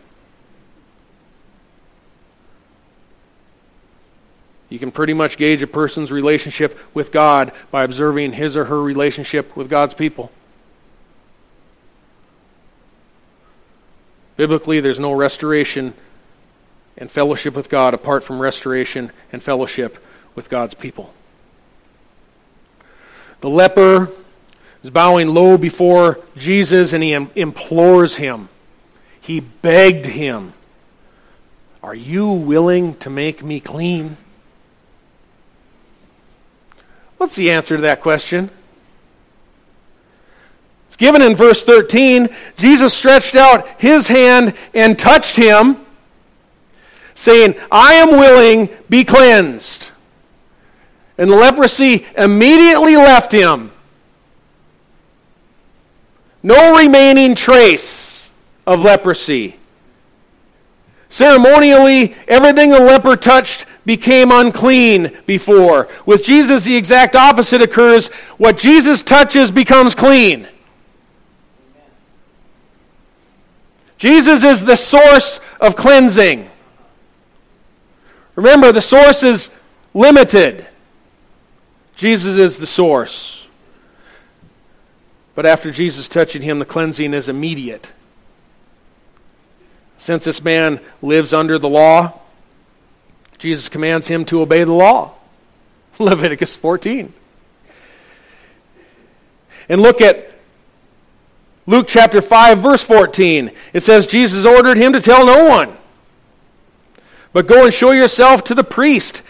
[4.70, 8.82] You can pretty much gauge a person's relationship with God by observing his or her
[8.82, 10.32] relationship with God's people.
[14.36, 15.94] Biblically, there's no restoration
[16.98, 20.04] and fellowship with God apart from restoration and fellowship
[20.36, 21.14] with God's people.
[23.40, 24.12] The leper
[24.84, 28.50] is bowing low before Jesus and he implores him.
[29.20, 30.54] He begged him,
[31.82, 34.18] Are you willing to make me clean?
[37.18, 38.50] What's the answer to that question?
[40.88, 42.30] It's given in verse 13.
[42.58, 45.78] Jesus stretched out his hand and touched him,
[47.14, 49.92] saying, I am willing, be cleansed.
[51.18, 53.72] And the leprosy immediately left him.
[56.42, 58.32] No remaining trace
[58.66, 59.56] of leprosy.
[61.10, 65.88] Ceremonially, everything the leper touched became unclean before.
[66.06, 68.08] With Jesus, the exact opposite occurs.
[68.38, 70.46] What Jesus touches becomes clean.
[73.98, 76.50] Jesus is the source of cleansing.
[78.36, 79.50] Remember, the source is
[79.94, 80.68] limited.
[81.96, 83.48] Jesus is the source.
[85.34, 87.94] But after Jesus touching him, the cleansing is immediate.
[89.98, 92.20] Since this man lives under the law,
[93.38, 95.14] Jesus commands him to obey the law.
[96.00, 97.14] Leviticus 14.
[99.70, 100.32] And look at
[101.66, 103.52] Luke chapter 5, verse 14.
[103.74, 105.76] It says, Jesus ordered him to tell no one,
[107.34, 109.22] but go and show yourself to the priest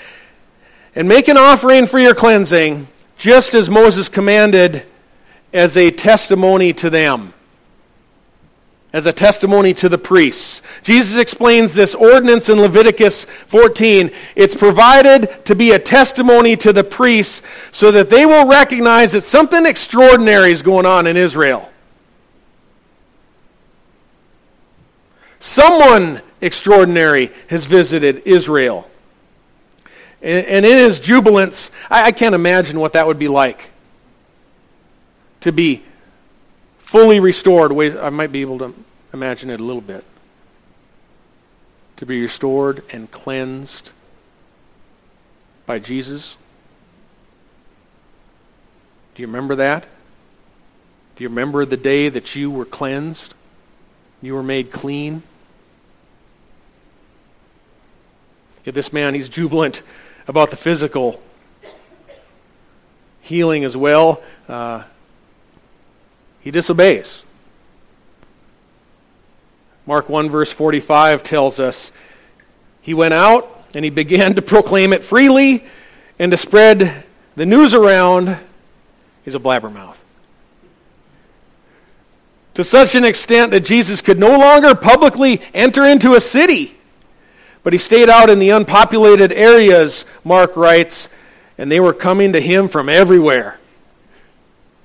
[0.95, 4.85] and make an offering for your cleansing, just as Moses commanded
[5.53, 7.33] as a testimony to them
[8.93, 10.61] as a testimony to the priests.
[10.81, 14.11] Jesus explains this ordinance in Leviticus 14.
[14.35, 19.21] It's provided to be a testimony to the priests so that they will recognize that
[19.21, 21.69] something extraordinary is going on in Israel.
[25.39, 28.89] Someone extraordinary has visited Israel.
[30.21, 33.69] And, in his jubilance, I can't imagine what that would be like
[35.41, 35.83] to be
[36.87, 37.71] fully restored.
[37.97, 38.73] I might be able to
[39.13, 40.03] imagine it a little bit.
[41.97, 43.91] To be restored and cleansed
[45.65, 46.37] by Jesus.
[49.15, 49.83] Do you remember that?
[51.17, 53.33] Do you remember the day that you were cleansed?
[54.21, 55.23] You were made clean?
[58.63, 59.81] This man, he's jubilant
[60.27, 61.21] about the physical
[63.21, 64.21] healing as well.
[64.47, 64.83] Uh,
[66.41, 67.23] he disobeys.
[69.85, 71.91] Mark 1, verse 45 tells us
[72.81, 75.63] he went out and he began to proclaim it freely
[76.19, 77.03] and to spread
[77.35, 78.37] the news around.
[79.23, 79.95] He's a blabbermouth.
[82.55, 86.75] To such an extent that Jesus could no longer publicly enter into a city.
[87.63, 91.07] But he stayed out in the unpopulated areas, Mark writes,
[91.57, 93.59] and they were coming to him from everywhere.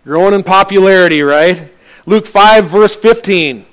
[0.05, 1.71] Growing in popularity, right?
[2.07, 3.65] Luke 5, verse 15.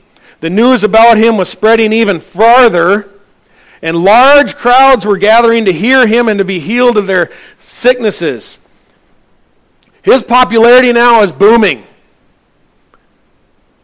[0.41, 3.09] The news about him was spreading even farther,
[3.81, 8.59] and large crowds were gathering to hear him and to be healed of their sicknesses.
[10.01, 11.83] His popularity now is booming.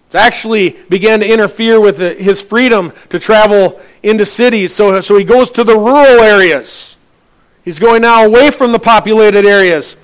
[0.07, 4.73] It's actually began to interfere with his freedom to travel into cities.
[4.73, 6.95] So, so he goes to the rural areas.
[7.63, 9.97] He's going now away from the populated areas.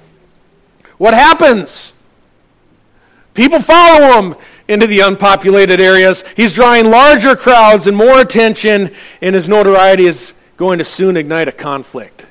[0.98, 1.94] What happens?
[3.34, 4.36] People follow him
[4.68, 6.24] into the unpopulated areas.
[6.36, 11.48] He's drawing larger crowds and more attention, and his notoriety is going to soon ignite
[11.48, 12.26] a conflict.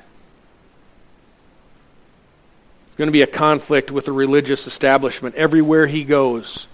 [2.87, 6.67] It's going to be a conflict with the religious establishment everywhere he goes.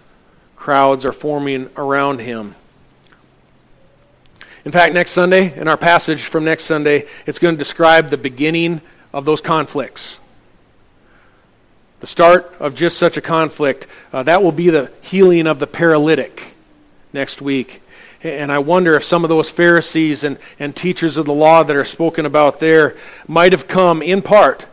[0.56, 2.56] Crowds are forming around him.
[4.66, 8.18] In fact, next Sunday, in our passage from next Sunday, it's going to describe the
[8.18, 8.82] beginning
[9.14, 10.20] of those conflicts.
[12.00, 15.68] The start of just such a conflict, uh, that will be the healing of the
[15.68, 16.54] paralytic
[17.12, 17.82] next week.
[18.22, 21.76] And I wonder if some of those Pharisees and, and teachers of the law that
[21.76, 22.96] are spoken about there
[23.28, 24.66] might have come in part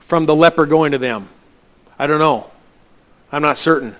[0.00, 1.28] from the leper going to them.
[1.98, 2.50] I don't know.
[3.30, 3.96] I'm not certain.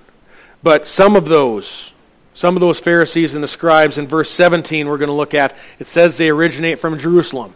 [0.62, 1.92] But some of those,
[2.34, 5.56] some of those Pharisees and the scribes in verse 17 we're going to look at,
[5.78, 7.54] it says they originate from Jerusalem.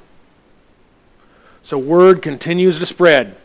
[1.63, 3.37] So word continues to spread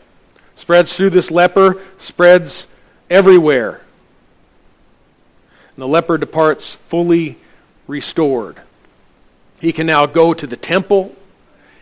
[0.54, 2.66] Spreads through this leper, spreads
[3.08, 3.80] everywhere.
[5.74, 7.38] And the leper departs fully
[7.86, 8.60] restored.
[9.60, 11.14] He can now go to the temple.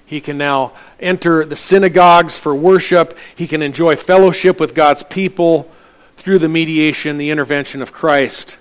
[0.07, 3.17] He can now enter the synagogues for worship.
[3.35, 5.71] He can enjoy fellowship with God's people
[6.17, 8.59] through the mediation, the intervention of Christ.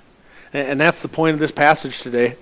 [0.54, 2.36] And that's the point of this passage today.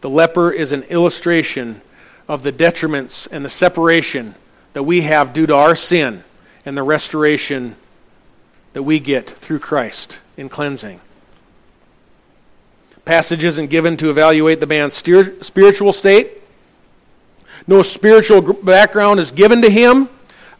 [0.00, 1.80] The leper is an illustration
[2.28, 4.34] of the detriments and the separation
[4.76, 6.22] that we have due to our sin
[6.66, 7.74] and the restoration
[8.74, 11.00] that we get through Christ in cleansing.
[13.06, 16.42] Passage isn't given to evaluate the man's spiritual state.
[17.66, 20.10] No spiritual background is given to him.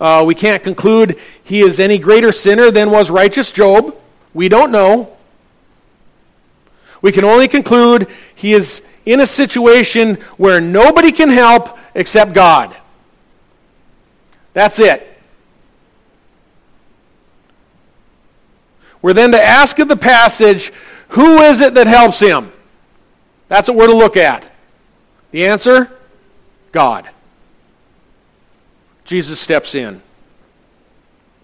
[0.01, 3.95] Uh, we can't conclude he is any greater sinner than was righteous Job.
[4.33, 5.15] We don't know.
[7.03, 12.75] We can only conclude he is in a situation where nobody can help except God.
[14.57, 15.07] That's it.
[19.03, 20.73] We're then to ask of the passage,
[21.11, 22.51] who is it that helps him?
[23.49, 24.51] That's what we're to look at.
[25.31, 25.93] The answer?
[26.73, 27.07] God.
[29.05, 30.01] Jesus steps in.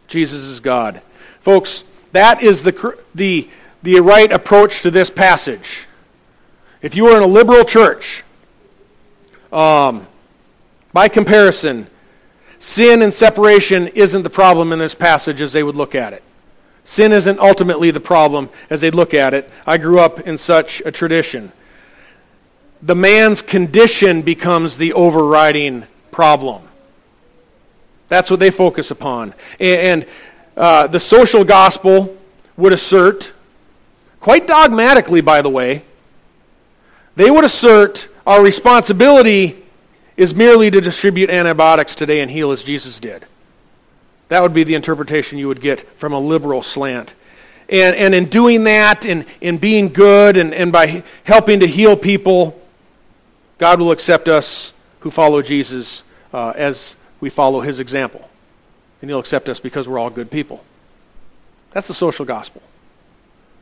[0.09, 1.03] Jesus is God.
[1.41, 3.47] Folks, that is the, the,
[3.83, 5.81] the right approach to this passage.
[6.81, 8.25] If you are in a liberal church,
[9.53, 10.07] um,
[10.95, 11.89] by comparison,
[12.63, 16.23] sin and separation isn't the problem in this passage as they would look at it.
[16.85, 19.51] Sin isn't ultimately the problem as they look at it.
[19.67, 21.51] I grew up in such a tradition.
[22.81, 26.63] The man's condition becomes the overriding problem.
[28.09, 29.35] That's what they focus upon.
[29.59, 30.07] And,
[30.57, 32.17] uh, the social gospel
[32.57, 33.33] would assert,
[34.21, 35.83] quite dogmatically, by the way,
[37.17, 39.62] they would assert our responsibility
[40.23, 43.27] is merely to distribute antibiotics today and heal as Jesus did.
[44.29, 47.15] That would be the interpretation you would get from a liberal slant.
[47.69, 51.97] And, and in doing that, in, in being good, and, and by helping to heal
[51.97, 52.59] people,
[53.59, 58.29] God will accept us who follow Jesus uh, as we follow his example.
[59.01, 60.65] And he'll accept us because we're all good people.
[61.73, 62.63] That's the social gospel.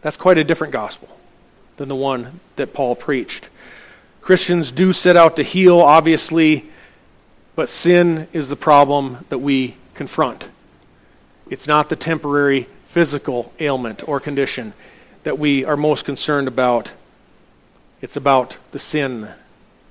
[0.03, 1.09] That's quite a different gospel
[1.79, 3.49] than the one that Paul preached.
[4.21, 6.71] Christians do set out to heal, obviously,
[7.57, 10.49] But sin is the problem that we confront.
[11.51, 14.73] It's not the temporary physical ailment or condition
[15.25, 16.93] that we are most concerned about.
[18.01, 19.29] It's about the sin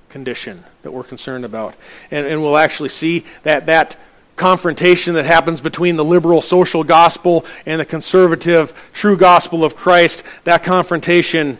[0.08, 1.74] condition that we're concerned about.
[2.10, 3.96] And, and we'll actually see that that
[4.36, 10.24] confrontation that happens between the liberal social gospel and the conservative true gospel of Christ,
[10.44, 11.58] that confrontation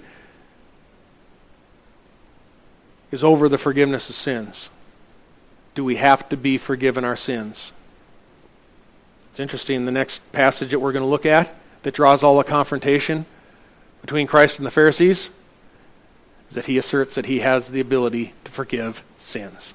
[3.11, 4.71] is over the forgiveness of sins.
[5.75, 7.73] Do we have to be forgiven our sins?
[9.31, 12.45] It's interesting, the next passage that we're going to look at that draws all the
[12.45, 13.27] confrontation
[14.01, 15.31] between Christ and the Pharisees
[16.49, 19.75] is that he asserts that he has the ability to forgive sins.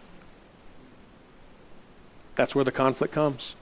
[2.36, 3.56] That's where the conflict comes.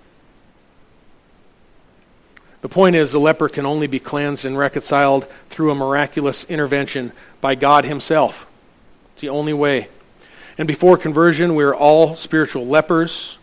[2.62, 7.12] The point is, the leper can only be cleansed and reconciled through a miraculous intervention
[7.42, 8.48] by God Himself.
[9.14, 9.88] It's the only way.
[10.58, 13.38] And before conversion, we are all spiritual lepers.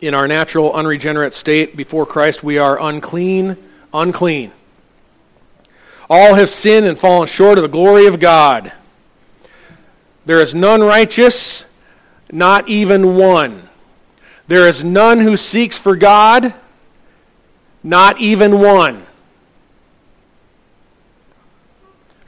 [0.00, 3.56] In our natural, unregenerate state before Christ, we are unclean,
[3.92, 4.52] unclean.
[6.08, 8.72] All have sinned and fallen short of the glory of God.
[10.26, 11.64] There is none righteous,
[12.32, 13.68] not even one.
[14.48, 16.52] There is none who seeks for God,
[17.82, 19.06] not even one.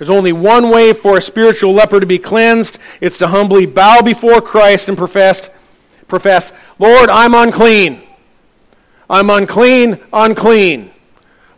[0.02, 2.76] There's only one way for a spiritual leper to be cleansed.
[3.00, 5.48] It's to humbly bow before Christ and profess,
[6.08, 8.02] profess, Lord, I'm unclean.
[9.08, 10.90] I'm unclean, unclean.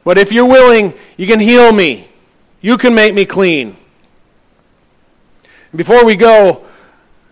[0.04, 2.10] But if you're willing, you can heal me.
[2.60, 3.78] You can make me clean.
[5.74, 6.66] Before we go,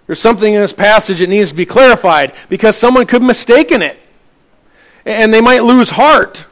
[0.06, 3.98] there's something in this passage that needs to be clarified because someone could mistake it.
[5.04, 6.46] And they might lose heart.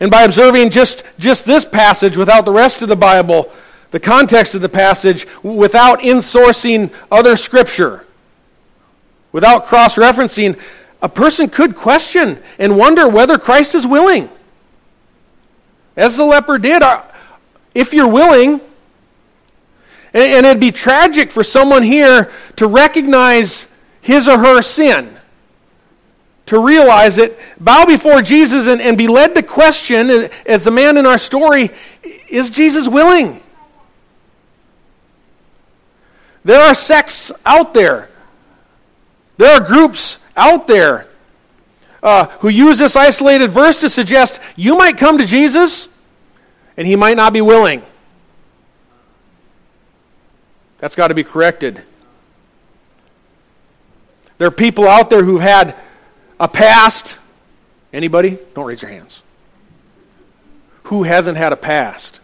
[0.00, 3.50] And by observing just, just this passage without the rest of the Bible,
[3.90, 8.04] the context of the passage, without insourcing other scripture,
[9.32, 10.58] without cross referencing,
[11.00, 14.28] a person could question and wonder whether Christ is willing.
[15.96, 17.02] As the leper did, uh,
[17.74, 18.60] if you're willing,
[20.12, 23.68] and it'd be tragic for someone here to recognize
[24.00, 25.13] his or her sin
[26.46, 30.96] to realize it, bow before Jesus, and, and be led to question, as the man
[30.96, 31.70] in our story,
[32.28, 33.42] is Jesus willing?
[36.44, 38.10] There are sects out there.
[39.38, 41.08] There are groups out there
[42.02, 45.88] uh, who use this isolated verse to suggest you might come to Jesus
[46.76, 47.82] and he might not be willing.
[50.78, 51.82] That's got to be corrected.
[54.36, 55.74] There are people out there who've had
[56.38, 57.18] a past.
[57.92, 58.38] Anybody?
[58.54, 59.22] Don't raise your hands.
[60.84, 62.20] Who hasn't had a past?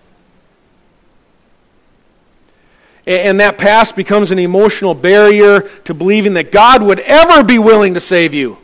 [3.07, 7.95] And that past becomes an emotional barrier to believing that God would ever be willing
[7.95, 8.59] to save you.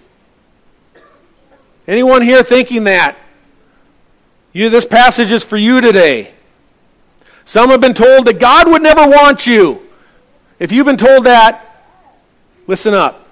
[1.88, 3.16] Anyone here thinking that?
[4.52, 6.32] You, this passage is for you today.
[7.44, 9.82] Some have been told that God would never want you.
[10.58, 11.84] If you've been told that,
[12.66, 13.25] listen up.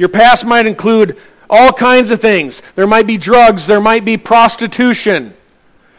[0.00, 1.18] Your past might include
[1.50, 2.62] all kinds of things.
[2.74, 5.36] There might be drugs, there might be prostitution,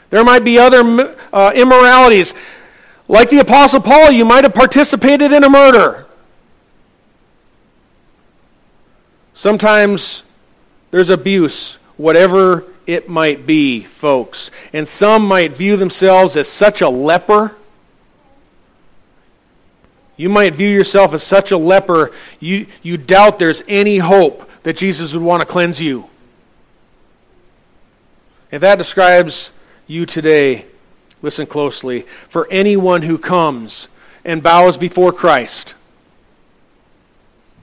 [0.10, 2.34] there might be other uh, immoralities.
[3.08, 6.08] Like the Apostle Paul, you might have participated in a murder.
[9.36, 10.24] Sometimes
[10.90, 14.50] there's abuse, whatever it might be, folks.
[14.74, 17.56] And some might view themselves as such a leper
[20.18, 24.78] you might view yourself as such a leper, you, you doubt there's any hope that
[24.78, 26.10] Jesus would want to cleanse you.
[28.52, 29.52] If that describes
[29.88, 30.66] you today,
[31.22, 32.06] listen closely.
[32.30, 33.88] For anyone who comes
[34.26, 35.76] and bows before Christ,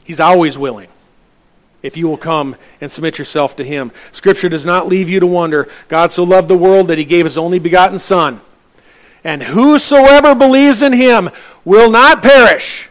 [0.05, 0.89] He's always willing
[1.83, 3.93] if you will come and submit yourself to Him.
[4.11, 5.69] Scripture does not leave you to wonder.
[5.89, 8.41] God so loved the world that He gave His only begotten Son
[9.25, 11.31] and whosoever believes in him
[11.65, 12.89] will not perish,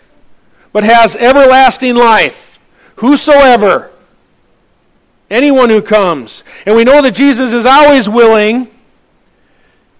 [0.71, 2.59] but has everlasting life.
[2.97, 3.91] Whosoever.
[5.29, 6.43] Anyone who comes.
[6.65, 8.69] And we know that Jesus is always willing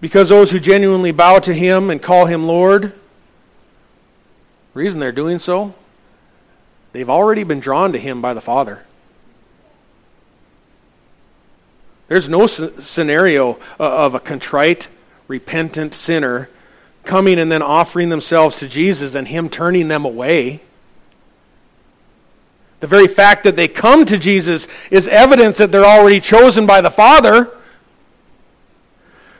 [0.00, 2.92] because those who genuinely bow to him and call him Lord, the
[4.74, 5.74] reason they're doing so,
[6.92, 8.84] they've already been drawn to him by the Father.
[12.08, 14.88] There's no scenario uh, of a contrite
[15.28, 16.48] repentant sinner
[17.04, 20.60] coming and then offering themselves to Jesus and Him turning them away.
[22.80, 26.80] The very fact that they come to Jesus is evidence that they're already chosen by
[26.80, 27.50] the Father.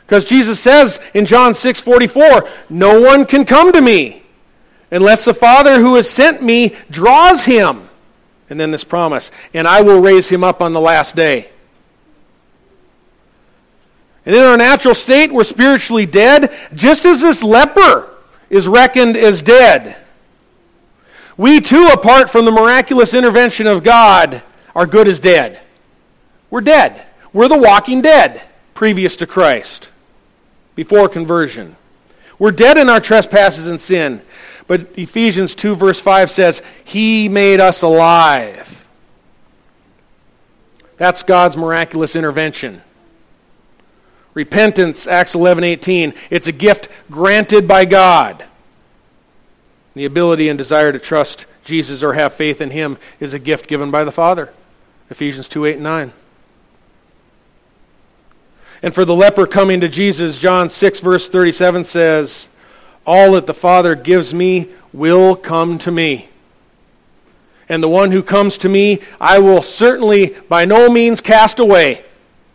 [0.05, 4.23] Because Jesus says in John 6 44, No one can come to me
[4.91, 7.89] unless the Father who has sent me draws him.
[8.49, 11.51] And then this promise, and I will raise him up on the last day.
[14.25, 18.09] And in our natural state, we're spiritually dead, just as this leper
[18.49, 19.95] is reckoned as dead.
[21.37, 24.43] We too, apart from the miraculous intervention of God,
[24.75, 25.59] are good as dead.
[26.49, 27.03] We're dead.
[27.31, 28.41] We're the walking dead
[28.73, 29.89] previous to Christ,
[30.75, 31.75] before conversion.
[32.39, 34.21] We're dead in our trespasses and sin.
[34.67, 38.87] But Ephesians 2, verse 5 says, He made us alive.
[40.97, 42.81] That's God's miraculous intervention.
[44.39, 46.13] Repentance, Acts 11, 18.
[46.29, 48.45] It's a gift granted by God.
[49.95, 53.67] The ability and desire to trust Jesus or have faith in Him is a gift
[53.67, 54.53] given by the Father.
[55.09, 56.13] Ephesians 2, 8, and 9.
[58.81, 62.47] And for the leper coming to Jesus, John 6, verse 37 says,
[63.05, 66.29] all that the Father gives me will come to me.
[67.67, 72.05] And the one who comes to me, I will certainly by no means cast away.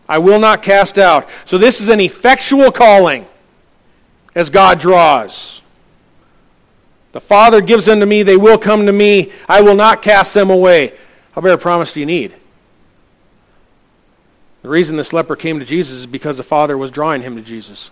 [0.09, 1.28] I will not cast out.
[1.44, 3.26] So this is an effectual calling
[4.34, 5.62] as God draws.
[7.12, 9.32] The Father gives them to me, they will come to me.
[9.48, 10.92] I will not cast them away.
[11.32, 12.34] How better promise do you need?
[14.62, 17.42] The reason this leper came to Jesus is because the Father was drawing him to
[17.42, 17.90] Jesus.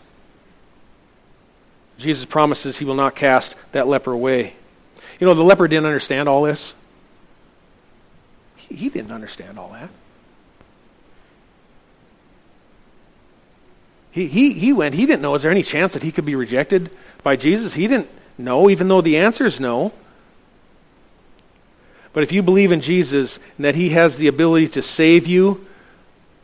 [1.99, 4.55] Jesus promises he will not cast that leper away.
[5.21, 6.75] You know, the leper didn't understand all this.
[8.57, 9.91] He didn't understand all that.
[14.13, 16.37] He, he, he went, he didn't know, is there any chance that he could be
[16.37, 16.91] rejected
[17.25, 17.75] by Jesus?
[17.75, 18.09] He didn't
[18.39, 19.93] know, even though the answer is no.
[22.13, 25.67] But if you believe in Jesus and that he has the ability to save you,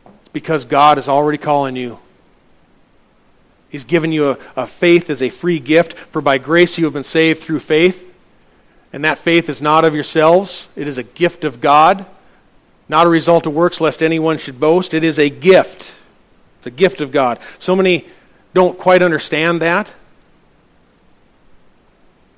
[0.05, 1.99] it's because God is already calling you
[3.69, 6.93] He's given you a, a, faith as a free gift, for by grace you have
[6.93, 8.07] been saved through faith.
[8.91, 12.05] And that faith is not of yourselves, it is a gift of God,
[12.87, 14.95] not a result of works, lest anyone should boast.
[14.95, 15.93] It is a gift.
[16.59, 17.39] It's a gift of God.
[17.57, 18.05] So many
[18.53, 19.91] don't quite understand that.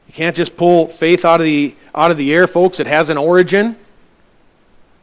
[0.08, 2.80] You can't just pull faith out of the, out of the air, folks.
[2.80, 3.78] It has an origin.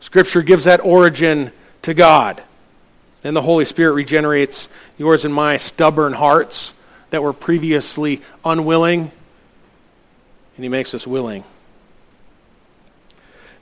[0.00, 1.50] Scripture gives that origin
[1.82, 2.42] to God.
[3.24, 6.74] And the Holy Spirit regenerates yours and my stubborn hearts
[7.10, 9.00] that were previously unwilling,
[10.56, 11.44] and He makes us willing.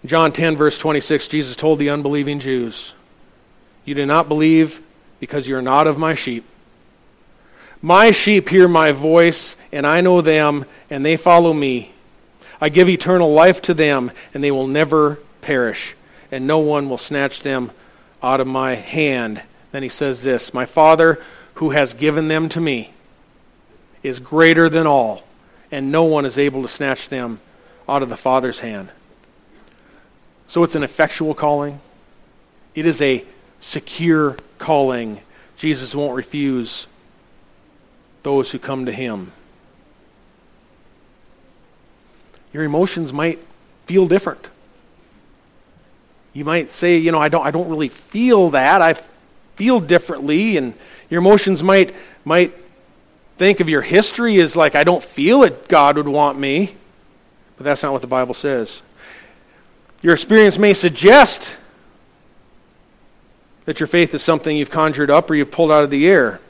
[0.05, 2.93] John 10, verse 26, Jesus told the unbelieving Jews,
[3.85, 4.83] You do not believe
[5.21, 6.45] because you are not of my sheep.
[7.83, 11.93] My sheep hear my voice, and I know them, and they follow me.
[12.61, 15.95] I give eternal life to them, and they will never perish,
[16.31, 17.71] and no one will snatch them
[18.23, 19.43] out of my hand.
[19.73, 21.23] Then he says this My Father,
[21.55, 22.93] who has given them to me,
[24.03, 25.25] is greater than all,
[25.71, 27.41] and no one is able to snatch them
[27.89, 28.89] out of the Father's hand.
[30.49, 31.81] So it's an effectual calling,
[32.75, 33.25] it is a
[33.67, 35.21] secure calling.
[35.57, 36.87] Jesus won't refuse
[38.23, 39.33] those who come to him.
[42.53, 43.41] Your emotions might
[43.87, 44.49] feel different.
[46.33, 48.81] You might say, you know, I don't, I don't really feel that.
[48.83, 48.95] I
[49.57, 50.75] feel differently, and
[51.11, 51.93] your emotions might,
[52.25, 52.55] might
[53.37, 56.77] think of your history as like, I don't feel it, God would want me.
[57.57, 58.83] But that's not what the Bible says.
[60.03, 61.57] Your experience may suggest
[63.67, 66.41] that your faith is something you've conjured up or you've pulled out of the air.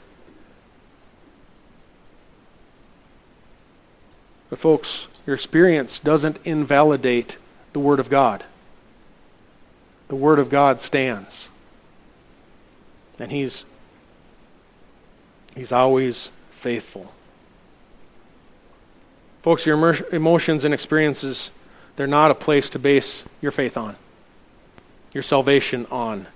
[4.49, 7.37] But, folks, your experience doesn't invalidate
[7.73, 8.45] the Word of God.
[10.07, 11.49] The Word of God stands.
[13.19, 13.65] And He's,
[15.55, 17.11] he's always faithful.
[19.41, 21.51] Folks, your emotions and experiences,
[21.95, 23.95] they're not a place to base your faith on,
[25.13, 26.27] your salvation on.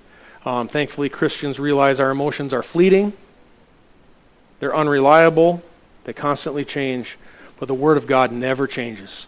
[0.45, 3.13] Um, thankfully, Christians realize our emotions are fleeting,
[4.59, 5.61] they're unreliable,
[6.03, 7.17] they constantly change,
[7.59, 9.27] but the Word of God never changes.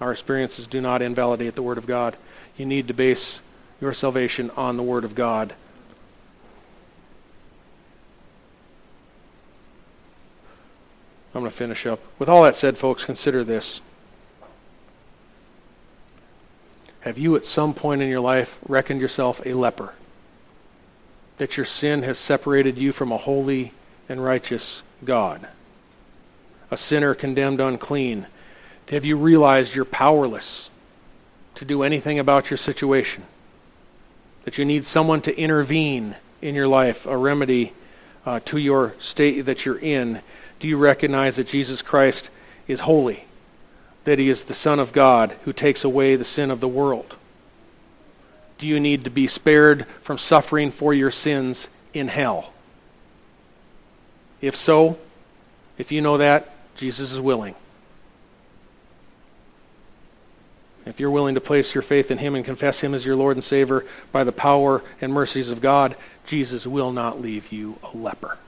[0.00, 2.16] Our experiences do not invalidate the Word of God.
[2.56, 3.40] You need to base
[3.80, 5.54] your salvation on the Word of God.
[11.34, 12.00] I'm going to finish up.
[12.18, 13.80] With all that said, folks, consider this.
[17.08, 19.94] Have you at some point in your life reckoned yourself a leper?
[21.38, 23.72] That your sin has separated you from a holy
[24.08, 25.48] and righteous God?
[26.70, 28.26] A sinner condemned unclean?
[28.90, 30.68] Have you realized you're powerless
[31.54, 33.24] to do anything about your situation?
[34.48, 37.70] that you need someone to intervene in your life, a remedy
[38.24, 40.22] uh, to your state that you're in.
[40.58, 42.30] Do you recognize that Jesus Christ
[42.66, 43.26] is holy?
[44.08, 47.14] That he is the Son of God who takes away the sin of the world?
[48.56, 52.54] Do you need to be spared from suffering for your sins in hell?
[54.40, 54.98] If so,
[55.76, 57.54] if you know that, Jesus is willing.
[60.86, 63.36] If you're willing to place your faith in Him and confess Him as your Lord
[63.36, 67.94] and Savior by the power and mercies of God, Jesus will not leave you a
[67.94, 68.38] leper.